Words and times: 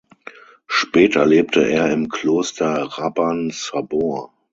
Später 0.65 1.27
lebte 1.27 1.61
er 1.69 1.91
im 1.91 2.09
Kloster 2.09 2.81
Rabban 2.85 3.51
Sabor. 3.51 4.33